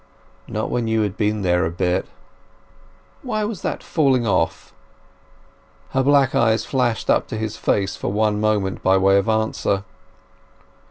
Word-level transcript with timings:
Not 0.47 0.71
when 0.71 0.87
you 0.87 1.01
had 1.01 1.15
been 1.15 1.43
there 1.43 1.63
a 1.63 1.69
bit." 1.69 2.07
"Why 3.21 3.43
was 3.43 3.61
that 3.61 3.83
falling 3.83 4.25
off?" 4.25 4.73
Her 5.91 6.01
black 6.01 6.33
eyes 6.33 6.65
flashed 6.65 7.07
up 7.07 7.27
to 7.27 7.37
his 7.37 7.55
face 7.55 7.95
for 7.95 8.11
one 8.11 8.41
moment 8.41 8.81
by 8.81 8.97
way 8.97 9.19
of 9.19 9.29
answer. 9.29 9.83